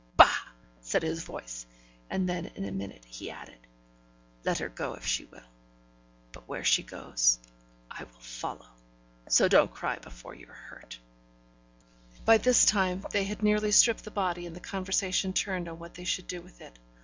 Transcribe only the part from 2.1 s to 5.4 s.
then in a minute he added, 'Let her go if she